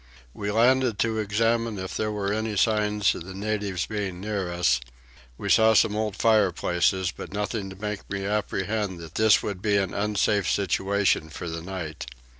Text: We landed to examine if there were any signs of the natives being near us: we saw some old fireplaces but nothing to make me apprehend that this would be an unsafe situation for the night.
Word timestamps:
We 0.33 0.49
landed 0.49 0.97
to 0.97 1.19
examine 1.19 1.77
if 1.77 1.95
there 1.95 2.09
were 2.11 2.33
any 2.33 2.57
signs 2.57 3.13
of 3.13 3.23
the 3.23 3.35
natives 3.35 3.85
being 3.85 4.19
near 4.19 4.51
us: 4.51 4.79
we 5.37 5.47
saw 5.47 5.75
some 5.75 5.95
old 5.95 6.15
fireplaces 6.15 7.11
but 7.11 7.31
nothing 7.31 7.69
to 7.69 7.75
make 7.75 8.09
me 8.09 8.25
apprehend 8.25 8.97
that 8.99 9.13
this 9.13 9.43
would 9.43 9.61
be 9.61 9.77
an 9.77 9.93
unsafe 9.93 10.49
situation 10.49 11.29
for 11.29 11.47
the 11.47 11.61
night. 11.61 12.07